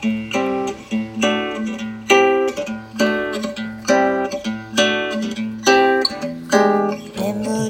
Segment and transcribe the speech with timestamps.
[0.00, 0.12] 眠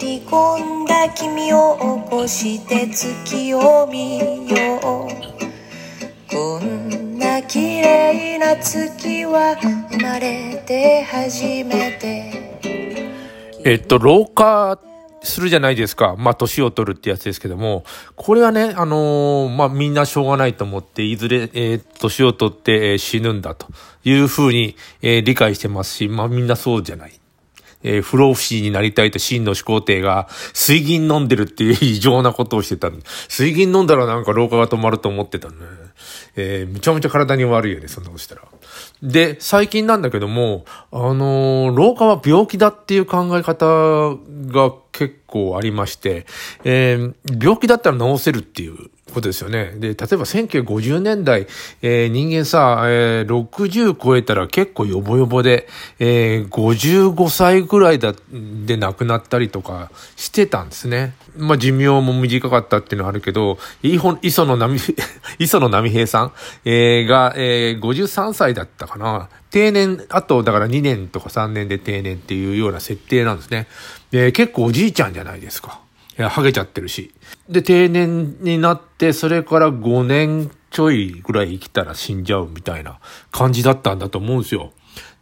[0.00, 4.80] り込んだ君を起こして月を見よう。
[6.30, 9.56] こんな綺麗な月は
[9.90, 12.32] 生まれて初めて。
[13.66, 14.78] えっと、老化
[15.24, 16.14] するじゃないですか。
[16.18, 17.84] まあ、年を取るってやつですけども、
[18.16, 23.66] これはね、あのーまあ、みんなしょうがないと思って、いずれ、えー年を取って、えー死ぬんだと
[24.04, 27.12] いうふうに、えー理解してますし、まあ、みんなそうじゃない。
[27.84, 32.90] えー不老不死になりたいと真の始皇帝が水銀飲んでるっていう異常なことをしてた
[33.28, 35.54] 水銀飲んだらなんか老化が止まると思ってたね。
[36.36, 38.42] えーむちゃむちゃ体に悪いよね、そんなことしたら。
[39.02, 44.16] で、最近なんだけども、あのー老化は病気だっていう考え方
[44.52, 46.26] が結構ありまして、
[46.64, 49.72] えー病気だったら治せるっていうことですよね。
[49.76, 51.46] で、例えば1950年代、
[51.80, 55.66] えー人間さ、えー60超えたら結構ヨボヨボで、
[55.98, 61.14] えー55歳ぐらいだで亡くなったりとかしてたんですね。
[61.36, 64.78] まあ寿命も短かったっていうのはあるけど、いほ磯野波、
[65.38, 66.32] 磯野波平さん、
[66.64, 69.28] えーが、えー53歳だったかな。
[69.50, 73.68] 定年、あと、だから2年とか3年で定年っていうような設定なんですね。
[74.10, 75.83] で結構おじいちゃんじゃないですか。
[76.16, 77.12] いや、ハゲちゃってるし。
[77.48, 82.98] で、定年になって、それから5年ちょいぐらい生きたら死んじゃうみたいな
[83.30, 84.72] 感じだったんだと思うんですよ。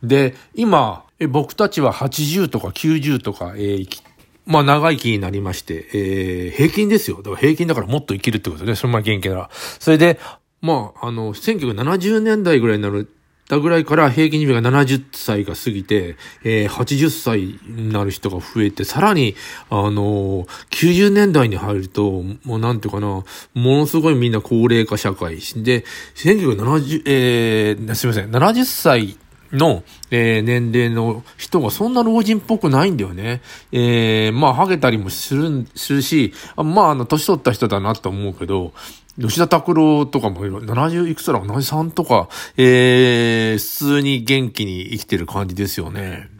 [0.03, 4.03] で、今、え僕たちは80とか90とか、えー生き、
[4.45, 7.19] まあ長生きになりまして、えー平均ですよ。
[7.19, 8.75] だから平均だからもっと生きるってことね。
[8.75, 9.51] そのまま元気なら。
[9.53, 10.19] それで、
[10.63, 13.13] まあ、あの、1970年代ぐらいになる、
[13.53, 19.35] たぐらいから平均寿命が70歳が過ぎて、えー80歳になる人が増えて、さらに、
[19.69, 25.37] あのー90年代に入ると、もうなんていうかな、ものすごいみんな高齢化社会。
[25.37, 29.19] で、1970、えー、すみません、70歳
[29.53, 33.43] の、えー年齢の人がそんな老人っぽくないんだよね。
[33.71, 38.73] えーまあ、ハゲたりもする、するし、あまあ、あの、年取った人だなと思うけど、
[39.21, 46.31] 吉田拓郎とかも70いくつだろう、73とか、えー、普通に元気に生きてる感じですよね。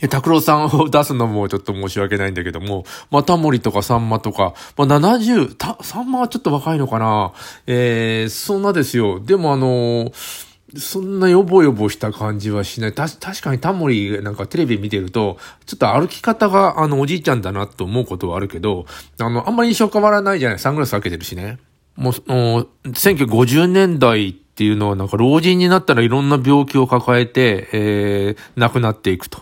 [0.00, 7.32] え、拓郎さんを出すのもちょっと申し訳ないんだけども、まあ、タモリとかさんまとか、まあ、70、た、さんまはちょっと若いのかな
[7.66, 9.20] えー、そんなですよ。
[9.20, 12.94] でもあのーそんなヨボヨボした感じはしない。
[12.94, 18.84] た、確かにタモリなんかテレビ見てると、ちょっと歩き方があのおじいちゃんだなと思うことはあるけど、
[19.18, 21.58] あの、あんまり印象変わらないじゃないサングラスかけてるしね。
[21.96, 29.38] もう、もう1950年代っていうのはなんか老人になったらいろんな病気を抱えて、えー、亡くなっていくと。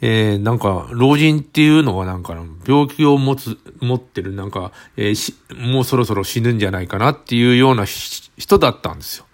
[0.00, 2.36] えー、なんか、老人っていうのはなんか、
[2.66, 9.26] 病気を持つ、持ってるなんか、えーし、もうそろそろ死ぬんじゃないかなっていうような人だったんですよ。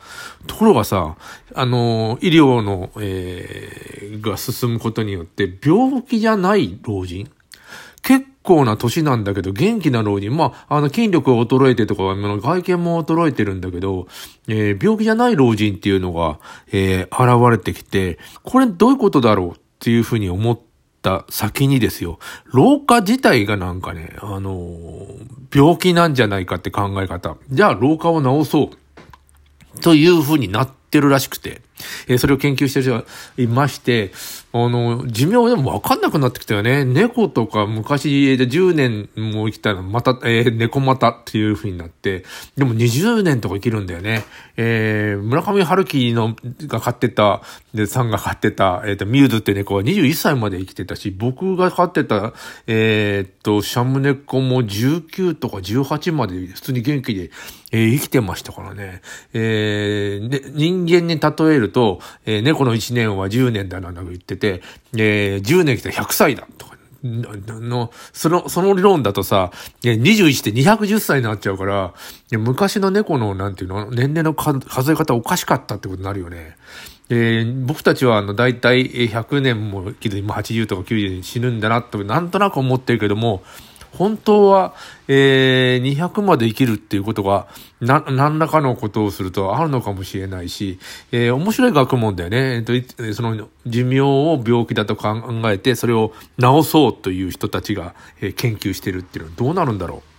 [0.47, 1.17] ところがさ、
[1.55, 7.29] あの、医療の、えーが進むことによって、病気じゃない老人？
[8.03, 10.35] 結構な年なんだけど、元気な老人？
[10.35, 14.07] まあ、あの、筋力が衰えてとか、外見も衰えてるんだけど、
[14.49, 16.39] えー病気じゃない老人っていうのが、
[16.73, 20.59] えー現れてきて、これどういうことだろうっていうふうに思っ
[21.03, 25.07] た先にですよ、老化自体がなんかね、あの
[25.55, 27.37] 病気なんじゃないかって考え方。
[27.51, 28.71] じゃあ、老化を治そう。
[29.81, 31.63] というふうになってるらしくて、
[32.09, 33.05] えーそれを研究してる人が
[33.37, 34.13] いまして、
[34.53, 36.85] あの、寿命でもわかんなくなってきたよね。
[36.85, 42.25] 猫とか昔で10年も生きたらまた、えー猫またっていうふうになって、
[42.57, 44.25] でも20年とか生きるんだよね。
[44.57, 46.37] えー村上春樹の
[46.67, 47.43] が飼ってた、
[47.75, 52.33] で、さんが飼ってた、えっ、と、ミューズって猫は21歳まで生きてたし、僕が飼ってた、
[52.67, 57.31] えっ、と、シャム猫も19とか18まで普通に元気で、
[57.73, 59.03] えー生きてましたからね。
[59.33, 64.63] えーで人間に例えると、とえー猫の1年は10年だなんだ言ってて、
[64.97, 66.77] えー10年来たら100歳だとか。
[67.05, 69.53] のの、その、その理論だとさ、
[69.85, 71.95] え21って210歳になっちゃうから、
[72.33, 76.57] いや昔の猫の、なんていうの、年齢の数え方おかしかったってことになるよね。
[77.09, 83.45] えー僕たちはあの大体えー100年も生きる今80とか90で死ぬんだなとなんとなく思ってるけども
[83.93, 84.75] 本当は、
[85.09, 87.47] えー200まで生きるっていうことが
[87.81, 90.79] な何らかのことをするとあるのかもしれないし、
[91.13, 92.73] えー面白い学問だよね、えっと
[93.15, 95.15] その寿命を病気だと考
[95.51, 100.16] えてそれを治そうという人たちが、えー研究してるっていうのはどうなるんだろう？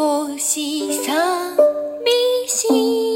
[0.00, 1.12] 少し寂
[2.48, 3.09] しい。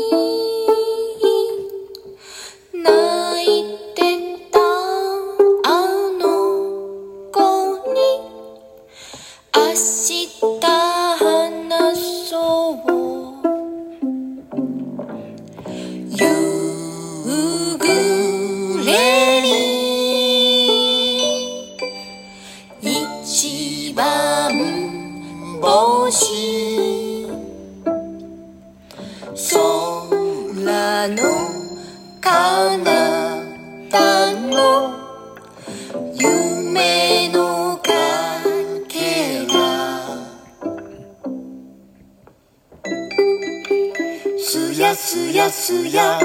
[45.34, 46.20] やすや。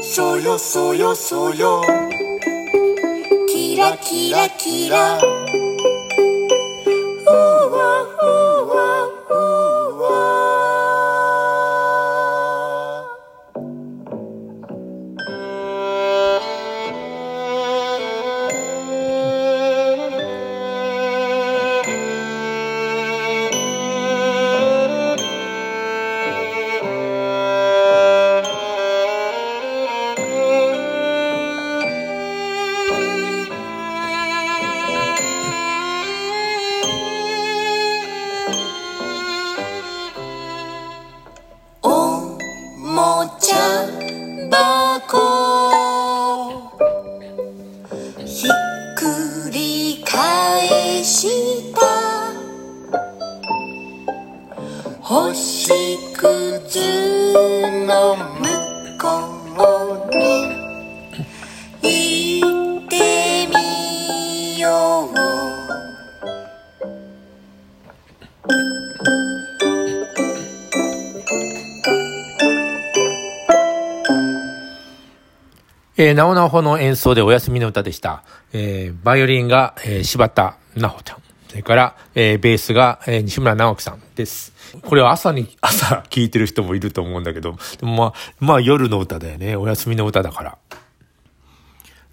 [0.00, 1.82] そよそよそよ。
[3.48, 5.18] キラキラキラ。
[56.16, 56.80] 星屑
[57.86, 58.48] の向
[58.98, 59.06] こ
[60.02, 60.50] うに
[61.82, 65.16] 行ってみよう
[75.98, 78.22] えー、なおなほの演奏でお休みの歌でした。
[78.52, 81.25] えー、バイオリンが、えー、柴田なほちゃん。
[81.48, 84.52] それから、えー、ベースが、えー、西村直樹さんです。
[84.82, 89.56] これは朝に、 朝聴いてる人もいると思うんだけど、でもまあ、まあ夜の歌だよね。
[89.56, 90.58] お休みの歌だから。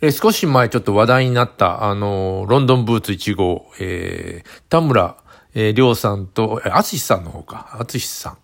[0.02, 5.16] えー少し前ちょっと話題になった、あのーロンドンブーツ1号、えー田村、
[5.56, 8.38] えー、亮さんと、えー、淳さんの方か、淳さん、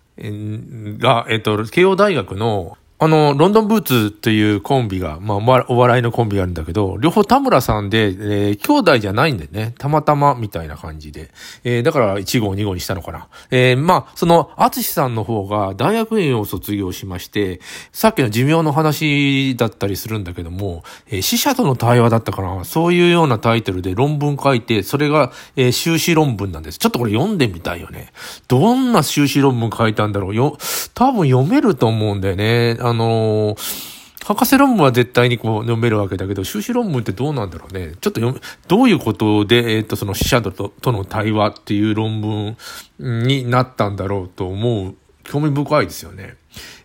[0.98, 11.32] が、えっ、と、慶応大学の、あの、ロンドンブーツというコンビが、まあ、お笑いのコンビがあるんだけど、両方田村さんで、えー兄弟じゃないんでね、たまたまみたいな感じで。
[11.64, 13.30] えーだから1号2号にしたのかな。
[13.52, 17.62] えーまあ、その、淳さんの方が大学院を卒業しまして、
[17.94, 22.66] さっきの寿命の話だったりするんだけども、えー死者との対話だったかな。
[22.66, 26.78] そういうようなタイトルで論文書いて、それが、えー修士論文なんです。
[26.78, 28.12] ちょっとこれ読んでみたいよね。
[28.50, 30.58] どんな修士論文書いたんだろうよ。
[30.94, 32.78] 多分読めると思うんだよね。
[32.90, 33.90] あのー
[34.26, 37.94] 博士論文は絶対にこう読めるわけだけど、修士論文ってどうなんだろうね。
[38.00, 42.58] ちょっと読、どういうことで、えっ、と、その死者ととの対話っていう論文
[43.00, 44.96] になったんだろうと思う。
[45.24, 46.36] 興味深いですよね。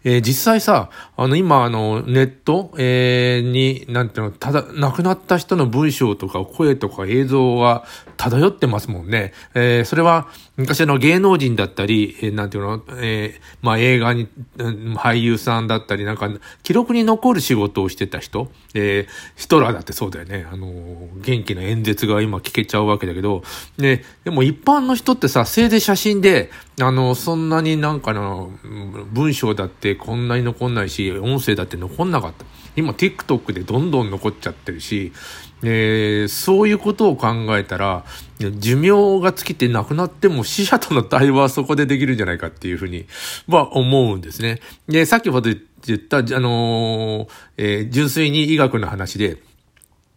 [0.05, 7.85] えー実際さ、あの、今、あの、ネット、えーに、なんていうの、ただ、亡くなった人の文章とか声とか映像が
[8.17, 9.33] 漂ってますもんね。
[9.55, 14.29] えーそれは、昔の芸能人だったり、えーなんていうの、えーまあ、映画に、
[14.97, 16.31] 俳優さんだったり、なんか、
[16.63, 20.47] 記録に残る仕事をしてた人、えーヒトラーだってそうだよね。
[20.51, 23.43] あの、元気な演説が今聞けちゃうわけだけど、
[23.79, 26.51] ね、でも一般の人ってさ、せいで写真で、
[26.81, 28.51] あの、そんなになんかの、
[29.13, 32.45] 文章だってこんなに残んないし、音声だって残んなかった。
[32.77, 35.13] 今 TikTok でどんどん残っちゃってるし、
[35.63, 38.05] えーそういうことを考えたら、
[38.59, 43.07] 寿命が尽きて亡くなっても死者との対話はそこでできるんじゃないかっていうふうに
[43.47, 44.61] は思うんですね。
[44.89, 45.51] で、さっきほど
[45.87, 49.39] 言った、あのーえー純粋に医学の話で、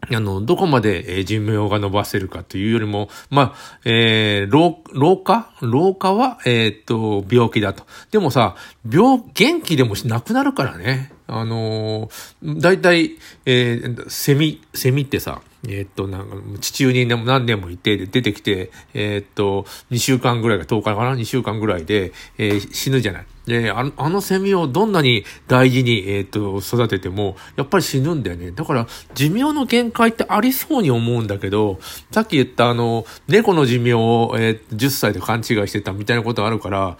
[0.10, 5.52] あの、どこまで、えー寿命が伸ばせるかというよりも、まあ、えー老、化？
[5.62, 7.86] 老化は、えーっと、病気だと。
[8.12, 8.56] でもさ、
[8.90, 11.12] 病、元気でもしなくなるからね。
[11.28, 23.26] あのー、大体、えーセミ、セミってさ、えーっと、なんか、地中に何年もいて、出てきて、えーっと、2週間ぐらいか10日かな ?2 週間ぐらいで、えー死ぬじゃない。
[23.46, 28.52] で、あの、あのセミをどんなに大事に、えっ、と、育てても、やっぱり死ぬんだよね。
[28.52, 31.80] だから、寿命の限界ってありそうに思うんだけど、
[32.12, 36.98] さっき言ったあの、猫の寿命を、えー10歳で勘違いしてたみたいなことあるから、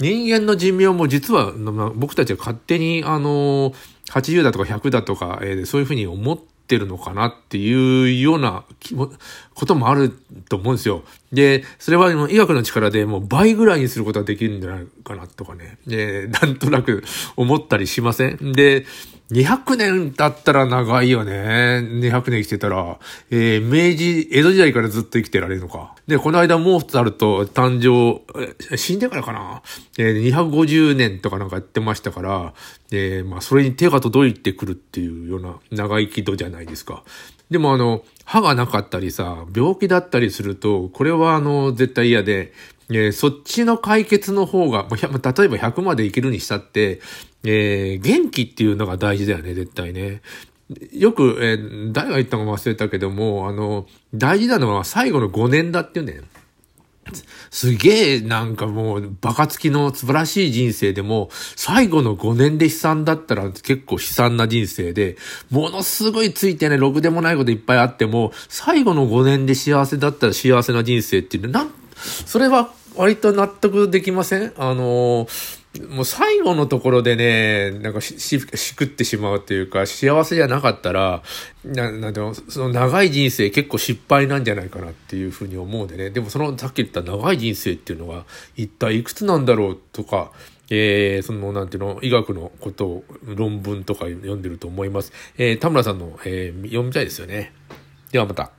[0.00, 1.52] 人間の寿命も実は、
[1.94, 3.72] 僕たちは勝手に、あの、
[4.10, 8.64] 80だとか100だとか、えーそういうふうに思ってってるのかなっていうような
[9.54, 10.10] こともある
[10.50, 11.02] と思うんですよ。
[11.32, 15.78] で、それは医学の力でもう倍ぐらいにすることができるんじゃないかなとかね。
[15.86, 17.02] で、なんとなく
[17.36, 18.52] 思ったりしません？
[18.52, 18.84] で、
[19.30, 21.32] 200年経ったら長いよね。
[21.82, 22.98] 200年生きてたら。
[23.30, 25.94] えー、明治、江戸時代からずっと生きてられるのか。
[26.06, 29.62] で、この間モーツァルト誕生、死んでからかな。
[29.98, 32.54] えー、250年とかなんかやってましたから、
[32.90, 37.02] えー、まあ、それに手が届いてくるっていうような長生き度じゃないですか。
[37.50, 42.52] でもあの、歯がなかったりさ、病気だったりすると、これはあの、絶対嫌で、
[42.90, 45.08] えー、そっちの解決の方が、例え
[45.48, 47.00] ば100まで生きるにしたって、
[47.44, 50.22] えー、元気っていうのが大事だよね、絶対ね。
[50.92, 56.20] よく、えー、誰が言ったか忘れたけども、あの、大事なのは最後の5年だっていうね。
[57.50, 65.16] すげえなんかもうバカつきの素晴らしい人生でも最後の5年で悲惨だったら結構悲惨な人生で
[65.50, 74.52] ものすごいついてねろくでもないこといっぱいあっても最後の5年で幸せだったら幸せな人生っていうのなんそれは割と納得できません？
[74.58, 75.26] あの
[75.90, 81.22] もう最後のところでね、なんかし、し、しくってしまうというか、幸せじゃなかったら、
[81.64, 86.10] な、なんでも、その長い人生結構失敗なんじゃないかなっていうふうに思うんでね。
[86.10, 88.24] でもその、さっき言った長い人生っていうのが、
[88.56, 90.32] 一体いくつなんだろうとか、
[90.70, 95.12] えー、その、なんていうの、医学のことを、論文とか読んでると思います。
[95.36, 97.52] えー、田村さんの、えー、読みたいですよね。
[98.10, 98.50] ではまた。